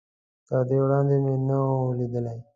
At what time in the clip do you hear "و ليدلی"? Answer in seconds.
1.69-2.39